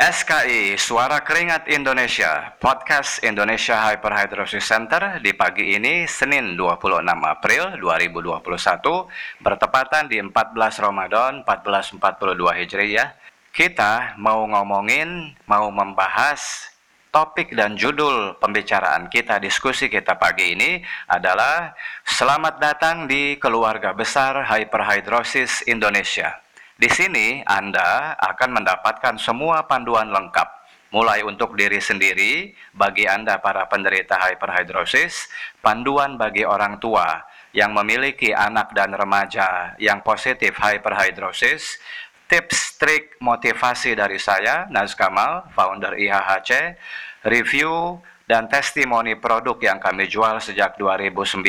SKI 0.00 0.80
Suara 0.80 1.20
Keringat 1.20 1.68
Indonesia 1.68 2.56
Podcast 2.56 3.20
Indonesia 3.20 3.76
Hyperhidrosis 3.84 4.64
Center 4.64 5.20
di 5.20 5.36
pagi 5.36 5.76
ini 5.76 6.08
Senin 6.08 6.56
26 6.56 7.04
April 7.04 7.76
2021 7.76 9.44
bertepatan 9.44 10.08
di 10.08 10.16
14 10.16 10.56
Ramadan 10.80 11.44
1442 11.44 12.00
Hijriah. 12.32 13.12
Kita 13.52 14.16
mau 14.16 14.48
ngomongin 14.48 15.36
mau 15.44 15.68
membahas 15.68 16.72
topik 17.12 17.52
dan 17.52 17.76
judul 17.76 18.40
pembicaraan 18.40 19.12
kita 19.12 19.36
diskusi 19.36 19.92
kita 19.92 20.16
pagi 20.16 20.56
ini 20.56 20.80
adalah 21.12 21.76
Selamat 22.08 22.56
datang 22.56 23.04
di 23.04 23.36
keluarga 23.36 23.92
besar 23.92 24.48
Hyperhidrosis 24.48 25.68
Indonesia 25.68 26.40
di 26.80 26.88
sini 26.88 27.44
Anda 27.44 28.16
akan 28.16 28.56
mendapatkan 28.56 29.20
semua 29.20 29.68
panduan 29.68 30.08
lengkap, 30.08 30.48
mulai 30.96 31.20
untuk 31.20 31.52
diri 31.52 31.76
sendiri, 31.76 32.56
bagi 32.72 33.04
Anda 33.04 33.36
para 33.36 33.68
penderita 33.68 34.16
hyperhidrosis, 34.16 35.28
panduan 35.60 36.16
bagi 36.16 36.48
orang 36.48 36.80
tua 36.80 37.20
yang 37.52 37.76
memiliki 37.76 38.32
anak 38.32 38.72
dan 38.72 38.96
remaja 38.96 39.76
yang 39.76 40.00
positif 40.00 40.56
hyperhidrosis, 40.56 41.76
tips, 42.24 42.80
trik, 42.80 43.20
motivasi 43.20 43.92
dari 43.92 44.16
saya, 44.16 44.64
Naz 44.72 44.96
Kamal, 44.96 45.52
founder 45.52 45.92
IHHC, 46.00 46.80
review 47.28 48.00
dan 48.30 48.46
testimoni 48.46 49.18
produk 49.18 49.58
yang 49.58 49.82
kami 49.82 50.06
jual 50.06 50.38
sejak 50.38 50.78
2009, 50.78 51.42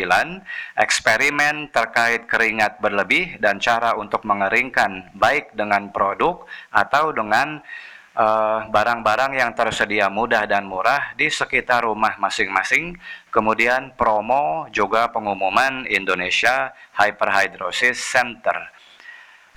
eksperimen 0.73 1.69
terkait 1.69 2.25
keringat 2.25 2.81
berlebih 2.81 3.37
dan 3.37 3.61
cara 3.61 3.93
untuk 3.93 4.25
mengeringkan 4.25 5.13
baik 5.13 5.53
dengan 5.53 5.93
produk 5.93 6.41
atau 6.73 7.13
dengan 7.13 7.61
eh, 8.17 8.59
barang-barang 8.65 9.37
uh, 9.37 9.39
yang 9.45 9.53
tersedia 9.53 10.09
mudah 10.09 10.49
dan 10.49 10.65
murah 10.65 11.13
di 11.13 11.29
sekitar 11.29 11.85
rumah 11.85 12.17
masing-masing. 12.17 12.97
Kemudian 13.29 13.93
promo 13.93 14.65
juga 14.73 15.05
pengumuman 15.13 15.85
Indonesia 15.85 16.73
Hyperhidrosis 16.97 18.01
Center. 18.01 18.80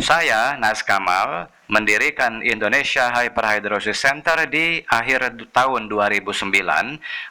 Saya 0.02 0.58
Nas 0.58 0.82
Kamal 0.82 1.46
mendirikan 1.70 2.44
Indonesia 2.44 3.08
Hyperhidrosis 3.14 3.96
Center 3.96 4.44
di 4.44 4.84
akhir 4.84 5.48
tahun 5.54 5.88
2009 5.88 6.50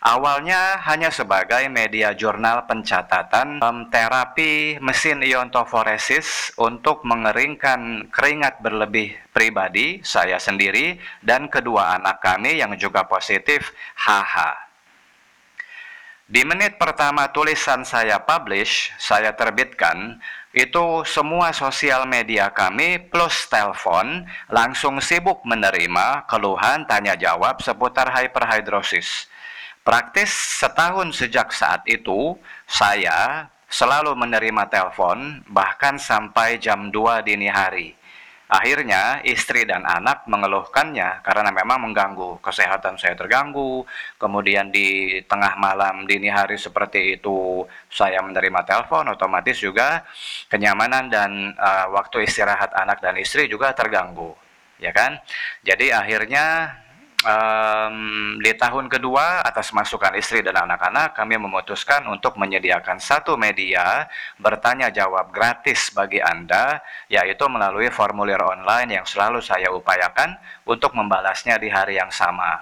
awalnya 0.02 0.82
hanya 0.88 1.14
sebagai 1.14 1.70
media 1.70 2.18
jurnal 2.18 2.66
pencatatan 2.66 3.62
um, 3.62 3.92
terapi 3.94 4.82
mesin 4.82 5.22
iontoforesis 5.22 6.56
untuk 6.58 7.06
mengeringkan 7.06 8.10
keringat 8.10 8.58
berlebih 8.64 9.14
pribadi 9.36 10.02
saya 10.02 10.42
sendiri 10.42 10.98
dan 11.22 11.52
kedua 11.52 12.02
anak 12.02 12.26
kami 12.26 12.58
yang 12.58 12.74
juga 12.80 13.06
positif 13.06 13.70
HH 14.02 14.73
di 16.28 16.42
menit 16.48 16.80
pertama 16.80 17.28
tulisan 17.30 17.84
saya 17.84 18.16
publish, 18.24 18.96
saya 18.96 19.36
terbitkan, 19.36 20.20
itu 20.54 21.02
semua 21.04 21.50
sosial 21.50 22.06
media 22.06 22.54
kami 22.54 23.02
plus 23.10 23.50
telepon 23.50 24.24
langsung 24.54 25.02
sibuk 25.02 25.42
menerima 25.44 26.30
keluhan 26.30 26.86
tanya 26.86 27.18
jawab 27.18 27.58
seputar 27.60 28.14
hyperhidrosis. 28.14 29.28
Praktis 29.84 30.32
setahun 30.64 31.12
sejak 31.12 31.52
saat 31.52 31.84
itu, 31.90 32.40
saya 32.70 33.52
selalu 33.68 34.16
menerima 34.16 34.70
telepon 34.70 35.44
bahkan 35.50 36.00
sampai 36.00 36.62
jam 36.62 36.88
2 36.94 37.26
dini 37.26 37.50
hari. 37.50 37.98
Akhirnya 38.52 39.24
istri 39.24 39.64
dan 39.64 39.88
anak 39.88 40.28
mengeluhkannya 40.28 41.24
karena 41.24 41.50
memang 41.50 41.90
mengganggu 41.90 42.44
kesehatan 42.44 43.00
saya 43.00 43.16
terganggu. 43.16 43.88
Kemudian 44.20 44.70
di 44.70 45.20
tengah 45.26 45.56
malam 45.56 46.04
dini 46.04 46.28
hari 46.28 46.60
seperti 46.60 47.18
itu 47.18 47.64
saya 47.88 48.20
menerima 48.22 48.62
telepon 48.68 49.10
otomatis 49.10 49.58
juga 49.58 50.04
kenyamanan 50.52 51.08
dan 51.08 51.56
uh, 51.56 51.88
waktu 51.96 52.28
istirahat 52.28 52.76
anak 52.76 53.00
dan 53.00 53.16
istri 53.18 53.48
juga 53.48 53.72
terganggu, 53.72 54.36
ya 54.78 54.92
kan? 54.92 55.18
Jadi 55.64 55.90
akhirnya 55.90 56.78
um, 57.24 58.38
di 58.40 58.52
tahun 58.54 58.92
kedua 58.92 59.42
atas 59.42 59.72
masukan 59.72 60.14
istri 60.20 60.44
dan 60.44 60.56
anak-anak 60.56 61.16
kami 61.16 61.40
memutuskan 61.40 62.06
untuk 62.12 62.36
menyediakan 62.38 63.00
satu 63.00 63.40
media 63.40 64.08
bertanya 64.38 64.92
jawab 64.92 65.32
gratis 65.32 65.92
bagi 65.96 66.20
Anda 66.20 66.84
yaitu 67.08 67.48
melalui 67.50 67.90
formulir 67.90 68.40
online 68.40 69.02
yang 69.02 69.06
selalu 69.08 69.40
saya 69.40 69.72
upayakan 69.72 70.36
untuk 70.68 70.94
membalasnya 70.94 71.58
di 71.58 71.72
hari 71.72 71.98
yang 71.98 72.12
sama. 72.12 72.60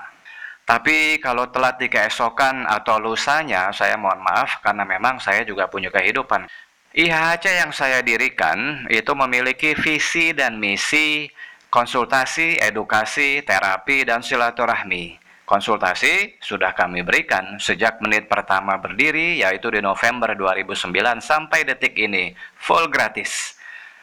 Tapi 0.61 1.19
kalau 1.19 1.51
telat 1.51 1.81
di 1.81 1.91
keesokan 1.91 2.63
atau 2.63 2.95
lusanya, 3.01 3.75
saya 3.75 3.99
mohon 3.99 4.23
maaf 4.23 4.61
karena 4.63 4.88
memang 4.88 5.19
saya 5.19 5.43
juga 5.43 5.67
punya 5.67 5.91
kehidupan. 5.91 6.47
IHC 6.91 7.45
yang 7.59 7.72
saya 7.72 8.03
dirikan 8.03 8.88
itu 8.91 9.11
memiliki 9.16 9.75
visi 9.75 10.35
dan 10.35 10.59
misi 10.59 11.31
konsultasi, 11.71 12.59
edukasi, 12.59 13.39
terapi, 13.47 14.03
dan 14.03 14.19
silaturahmi. 14.19 15.15
Konsultasi 15.47 16.35
sudah 16.43 16.75
kami 16.75 16.99
berikan 16.99 17.55
sejak 17.63 18.03
menit 18.03 18.27
pertama 18.27 18.75
berdiri, 18.75 19.39
yaitu 19.39 19.71
di 19.71 19.79
November 19.79 20.35
2009 20.35 21.23
sampai 21.23 21.63
detik 21.63 21.95
ini, 21.95 22.35
full 22.59 22.91
gratis. 22.91 23.55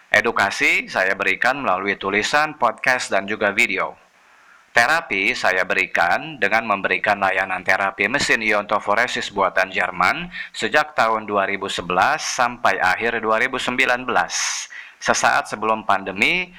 Edukasi 0.08 0.88
saya 0.88 1.12
berikan 1.12 1.60
melalui 1.60 2.00
tulisan, 2.00 2.56
podcast, 2.56 3.12
dan 3.12 3.28
juga 3.28 3.52
video. 3.52 3.92
Terapi 4.72 5.36
saya 5.36 5.64
berikan 5.68 6.40
dengan 6.40 6.64
memberikan 6.64 7.20
layanan 7.20 7.64
terapi 7.64 8.08
mesin 8.08 8.40
iontoforesis 8.40 9.28
buatan 9.32 9.68
Jerman 9.68 10.32
sejak 10.56 10.96
tahun 10.96 11.28
2011 11.28 11.84
sampai 12.20 12.80
akhir 12.80 13.20
2019. 13.20 14.08
Sesaat 14.98 15.48
sebelum 15.48 15.84
pandemi, 15.86 16.52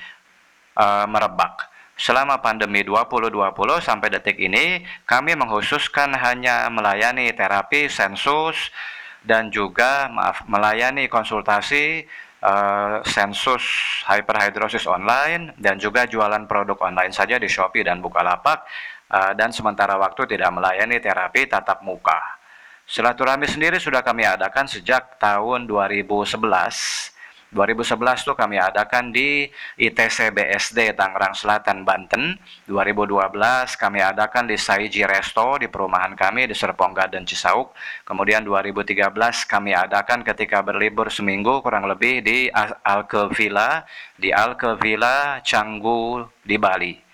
uh, 0.80 1.06
merebak. 1.06 1.68
Selama 2.00 2.40
pandemi 2.40 2.80
2020 2.88 3.36
sampai 3.84 4.08
detik 4.08 4.40
ini, 4.40 4.88
kami 5.04 5.36
menghususkan 5.36 6.16
hanya 6.16 6.72
melayani 6.72 7.28
terapi 7.36 7.92
sensus 7.92 8.72
dan 9.20 9.52
juga 9.52 10.08
maaf 10.08 10.48
melayani 10.48 11.12
konsultasi 11.12 12.08
uh, 12.40 13.04
sensus 13.04 13.60
hyperhidrosis 14.08 14.88
online 14.88 15.52
dan 15.60 15.76
juga 15.76 16.08
jualan 16.08 16.48
produk 16.48 16.80
online 16.88 17.12
saja 17.12 17.36
di 17.36 17.52
Shopee 17.52 17.84
dan 17.84 18.00
Bukalapak 18.00 18.64
uh, 19.12 19.36
dan 19.36 19.52
sementara 19.52 20.00
waktu 20.00 20.24
tidak 20.24 20.56
melayani 20.56 21.04
terapi 21.04 21.52
tatap 21.52 21.84
muka. 21.84 22.40
Silaturahmi 22.88 23.46
sendiri 23.46 23.76
sudah 23.78 24.00
kami 24.02 24.24
adakan 24.24 24.72
sejak 24.72 25.20
tahun 25.20 25.68
2011 25.68 27.19
2011 27.50 28.30
tuh 28.30 28.38
kami 28.38 28.62
adakan 28.62 29.10
di 29.10 29.50
ITC 29.82 30.30
BSD 30.38 30.94
Tangerang 30.94 31.34
Selatan 31.34 31.82
Banten. 31.82 32.38
2012 32.70 33.34
kami 33.74 34.06
adakan 34.06 34.46
di 34.46 34.54
Saiji 34.54 35.02
Resto 35.02 35.58
di 35.58 35.66
perumahan 35.66 36.14
kami 36.14 36.46
di 36.46 36.54
Serpong 36.54 36.94
Garden 36.94 37.26
Cisauk. 37.26 37.74
Kemudian 38.06 38.46
2013 38.46 39.02
kami 39.50 39.74
adakan 39.74 40.22
ketika 40.22 40.62
berlibur 40.62 41.10
seminggu 41.10 41.66
kurang 41.66 41.90
lebih 41.90 42.22
di 42.22 42.54
Alke 42.86 43.34
Villa 43.34 43.82
di 44.14 44.30
Alke 44.30 44.78
Villa 44.78 45.42
Canggu 45.42 46.22
di 46.46 46.62
Bali. 46.62 47.09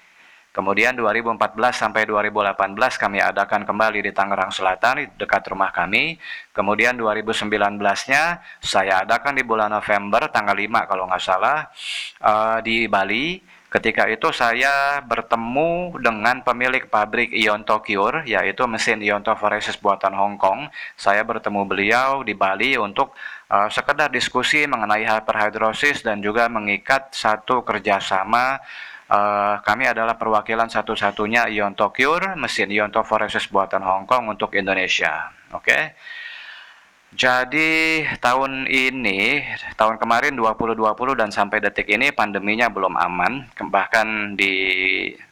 Kemudian 0.56 0.96
2014 0.96 1.52
sampai 1.76 2.08
2018 2.08 2.56
kami 2.96 3.20
adakan 3.20 3.68
kembali 3.68 4.00
di 4.08 4.16
Tangerang 4.16 4.56
Selatan 4.56 5.04
dekat 5.20 5.44
rumah 5.52 5.68
kami. 5.76 6.16
Kemudian 6.56 6.96
2019-nya 6.96 8.40
saya 8.64 9.04
adakan 9.04 9.36
di 9.36 9.44
bulan 9.44 9.68
November 9.76 10.32
tanggal 10.32 10.56
5 10.56 10.88
kalau 10.88 11.12
nggak 11.12 11.20
salah 11.20 11.68
uh, 12.24 12.64
di 12.64 12.88
Bali. 12.88 13.44
Ketika 13.68 14.08
itu 14.08 14.32
saya 14.32 15.04
bertemu 15.04 16.00
dengan 16.00 16.40
pemilik 16.40 16.88
pabrik 16.88 17.36
Ionto 17.36 17.84
Cure 17.84 18.24
yaitu 18.24 18.64
mesin 18.72 19.04
iontoforesis 19.04 19.76
buatan 19.76 20.16
Hong 20.16 20.40
Kong. 20.40 20.72
Saya 20.96 21.28
bertemu 21.28 21.68
beliau 21.68 22.24
di 22.24 22.32
Bali 22.32 22.80
untuk 22.80 23.12
uh, 23.52 23.68
sekedar 23.68 24.08
diskusi 24.08 24.64
mengenai 24.64 25.04
hyperhidrosis 25.04 26.08
dan 26.08 26.24
juga 26.24 26.48
mengikat 26.48 27.12
satu 27.12 27.68
kerjasama 27.68 28.64
Uh, 29.06 29.62
kami 29.62 29.86
adalah 29.86 30.18
perwakilan 30.18 30.66
satu-satunya 30.66 31.46
Ionto 31.54 31.94
Cure, 31.94 32.34
mesin 32.34 32.74
Ionto 32.74 33.06
Foresis 33.06 33.46
buatan 33.54 33.86
Hong 33.86 34.10
Kong 34.10 34.34
untuk 34.34 34.58
Indonesia. 34.58 35.30
Oke. 35.54 35.70
Okay? 35.70 35.84
Jadi 37.16 38.04
tahun 38.20 38.68
ini, 38.68 39.40
tahun 39.80 39.96
kemarin 39.96 40.36
2020 40.36 41.16
dan 41.16 41.32
sampai 41.32 41.64
detik 41.64 41.88
ini 41.88 42.12
pandeminya 42.12 42.68
belum 42.68 42.92
aman. 42.92 43.56
Bahkan 43.56 44.36
di 44.36 44.54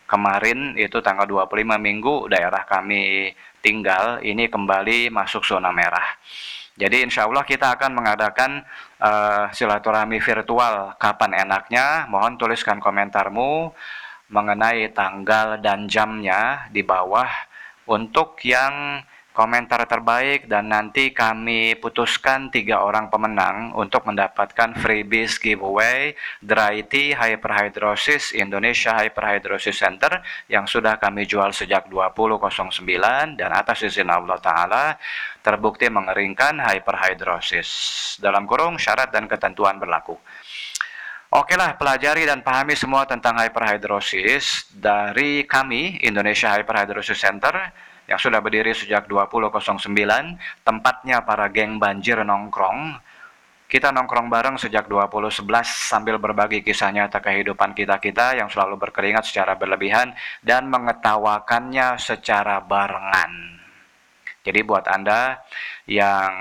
kemarin 0.08 0.80
itu 0.80 1.04
tanggal 1.04 1.28
25 1.28 1.76
minggu 1.76 2.32
daerah 2.32 2.64
kami 2.64 3.36
tinggal 3.60 4.24
ini 4.24 4.48
kembali 4.48 5.12
masuk 5.12 5.44
zona 5.44 5.76
merah. 5.76 6.08
Jadi 6.74 7.06
insya 7.06 7.30
Allah 7.30 7.46
kita 7.46 7.78
akan 7.78 7.94
mengadakan 7.94 8.66
uh, 8.98 9.46
silaturahmi 9.54 10.18
virtual 10.18 10.98
kapan 10.98 11.46
enaknya. 11.46 12.10
Mohon 12.10 12.42
tuliskan 12.42 12.82
komentarmu 12.82 13.70
mengenai 14.34 14.90
tanggal 14.90 15.62
dan 15.62 15.86
jamnya 15.86 16.66
di 16.74 16.82
bawah 16.82 17.30
untuk 17.86 18.42
yang 18.42 19.06
komentar 19.34 19.84
terbaik 19.90 20.46
dan 20.46 20.70
nanti 20.70 21.10
kami 21.10 21.74
putuskan 21.82 22.54
tiga 22.54 22.86
orang 22.86 23.10
pemenang 23.10 23.74
untuk 23.74 24.06
mendapatkan 24.06 24.78
freebies 24.78 25.42
giveaway 25.42 26.14
Dry 26.38 26.86
Tea 26.86 27.18
Hyperhidrosis 27.18 28.38
Indonesia 28.38 28.94
Hyperhidrosis 28.94 29.74
Center 29.74 30.22
yang 30.48 30.70
sudah 30.70 31.02
kami 31.02 31.26
jual 31.26 31.50
sejak 31.50 31.90
2009 31.90 33.36
dan 33.36 33.50
atas 33.52 33.82
izin 33.90 34.14
Allah 34.14 34.38
Ta'ala 34.38 34.96
terbukti 35.44 35.90
mengeringkan 35.90 36.62
hyperhidrosis. 36.64 37.70
Dalam 38.22 38.48
kurung 38.48 38.80
syarat 38.80 39.12
dan 39.12 39.28
ketentuan 39.28 39.76
berlaku. 39.82 40.16
Oke 41.34 41.58
lah, 41.58 41.74
pelajari 41.74 42.30
dan 42.30 42.46
pahami 42.46 42.78
semua 42.78 43.10
tentang 43.10 43.42
hyperhidrosis 43.42 44.70
dari 44.70 45.42
kami, 45.50 45.98
Indonesia 46.06 46.54
Hyperhidrosis 46.54 47.18
Center, 47.18 47.74
yang 48.08 48.20
sudah 48.20 48.44
berdiri 48.44 48.76
sejak 48.76 49.08
2009, 49.08 49.80
tempatnya 50.64 51.24
para 51.24 51.48
geng 51.48 51.80
banjir 51.80 52.20
nongkrong. 52.20 53.00
Kita 53.68 53.90
nongkrong 53.90 54.30
bareng 54.30 54.62
sejak 54.62 54.86
2011 54.86 55.44
sambil 55.66 56.22
berbagi 56.22 56.62
kisah 56.62 56.94
nyata 56.94 57.18
kehidupan 57.18 57.74
kita-kita 57.74 58.38
yang 58.38 58.46
selalu 58.46 58.78
berkeringat 58.78 59.26
secara 59.26 59.58
berlebihan 59.58 60.14
dan 60.46 60.70
mengetawakannya 60.70 61.98
secara 61.98 62.62
barengan. 62.62 63.64
Jadi 64.44 64.60
buat 64.62 64.84
Anda 64.92 65.40
yang 65.88 66.32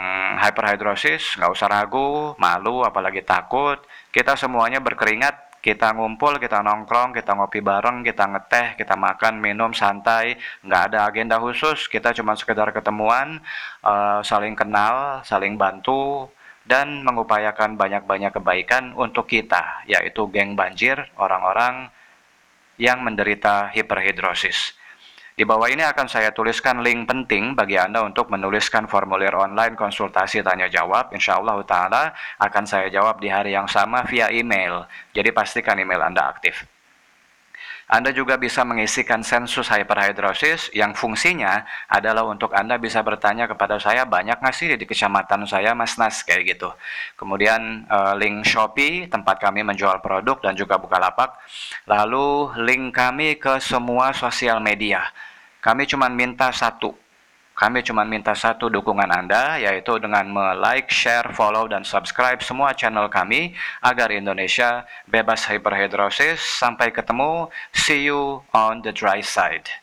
hyperhidrosis, 0.43 1.39
nggak 1.39 1.53
usah 1.55 1.71
ragu, 1.71 2.35
malu, 2.37 2.83
apalagi 2.83 3.23
takut. 3.23 3.79
Kita 4.11 4.35
semuanya 4.35 4.83
berkeringat 4.83 5.52
kita 5.63 5.95
ngumpul, 5.95 6.43
kita 6.43 6.59
nongkrong, 6.59 7.15
kita 7.15 7.39
ngopi 7.39 7.63
bareng, 7.63 8.03
kita 8.03 8.27
ngeteh, 8.27 8.75
kita 8.75 8.99
makan, 8.99 9.39
minum, 9.39 9.71
santai, 9.71 10.35
nggak 10.67 10.83
ada 10.91 11.07
agenda 11.07 11.39
khusus, 11.39 11.87
kita 11.87 12.11
cuma 12.19 12.35
sekedar 12.35 12.75
ketemuan, 12.75 13.39
uh, 13.87 14.19
saling 14.27 14.59
kenal, 14.59 15.23
saling 15.23 15.55
bantu, 15.55 16.27
dan 16.67 17.07
mengupayakan 17.07 17.79
banyak-banyak 17.79 18.35
kebaikan 18.35 18.91
untuk 18.99 19.31
kita, 19.31 19.87
yaitu 19.87 20.27
geng 20.35 20.59
banjir, 20.59 20.99
orang-orang 21.15 21.95
yang 22.75 22.99
menderita 23.07 23.71
hiperhidrosis. 23.71 24.75
Di 25.33 25.49
bawah 25.49 25.65
ini 25.65 25.81
akan 25.81 26.13
saya 26.13 26.29
tuliskan 26.29 26.85
link 26.85 27.09
penting 27.09 27.57
bagi 27.57 27.81
Anda 27.81 28.05
untuk 28.05 28.29
menuliskan 28.29 28.85
formulir 28.85 29.33
online 29.33 29.73
konsultasi 29.73 30.45
tanya 30.45 30.69
jawab. 30.69 31.09
Insya 31.17 31.41
Allah 31.41 31.57
Ta'ala 31.65 32.03
akan 32.37 32.65
saya 32.69 32.93
jawab 32.93 33.17
di 33.17 33.33
hari 33.33 33.57
yang 33.57 33.65
sama 33.65 34.05
via 34.05 34.29
email. 34.29 34.85
Jadi 35.17 35.33
pastikan 35.33 35.81
email 35.81 36.05
Anda 36.05 36.29
aktif. 36.29 36.69
Anda 37.91 38.15
juga 38.15 38.39
bisa 38.39 38.63
mengisikan 38.63 39.27
sensus 39.27 39.67
hyperhidrosis 39.67 40.71
yang 40.73 40.95
fungsinya 40.95 41.67
adalah 41.91 42.23
untuk 42.25 42.55
Anda 42.55 42.79
bisa 42.79 43.03
bertanya 43.03 43.51
kepada 43.51 43.83
saya 43.83 44.07
banyak 44.07 44.39
nggak 44.39 44.55
sih 44.55 44.71
di 44.71 44.87
kecamatan 44.87 45.45
saya 45.51 45.75
Mas 45.75 45.99
Nas 45.99 46.23
kayak 46.23 46.57
gitu. 46.57 46.71
Kemudian 47.19 47.85
uh, 47.91 48.15
link 48.15 48.47
Shopee 48.47 49.11
tempat 49.11 49.43
kami 49.43 49.67
menjual 49.67 49.99
produk 49.99 50.39
dan 50.39 50.55
juga 50.55 50.79
Bukalapak. 50.79 51.35
Lalu 51.91 52.55
link 52.63 52.95
kami 52.95 53.37
ke 53.37 53.59
semua 53.59 54.15
sosial 54.15 54.63
media. 54.63 55.03
Kami 55.63 55.87
cuma 55.87 56.11
minta 56.11 56.51
satu 56.51 57.02
kami 57.53 57.85
cuma 57.85 58.07
minta 58.07 58.33
satu 58.33 58.73
dukungan 58.73 59.11
Anda, 59.13 59.61
yaitu 59.61 59.99
dengan 60.01 60.29
like, 60.57 60.89
share, 60.89 61.29
follow, 61.37 61.69
dan 61.69 61.85
subscribe 61.85 62.41
semua 62.41 62.73
channel 62.73 63.11
kami 63.13 63.53
agar 63.85 64.09
Indonesia 64.15 64.89
bebas 65.11 65.45
hyperhidrosis. 65.51 66.41
Sampai 66.41 66.95
ketemu, 66.95 67.53
see 67.75 68.09
you 68.09 68.41
on 68.57 68.81
the 68.81 68.93
dry 68.95 69.21
side. 69.21 69.82